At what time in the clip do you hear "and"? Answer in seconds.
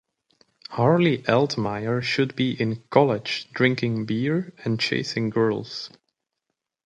4.65-4.79